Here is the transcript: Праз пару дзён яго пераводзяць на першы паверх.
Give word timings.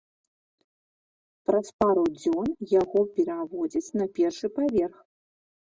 Праз 1.51 1.67
пару 1.83 2.03
дзён 2.17 2.47
яго 2.81 2.99
пераводзяць 3.19 3.87
на 4.03 4.13
першы 4.19 4.47
паверх. 4.59 4.95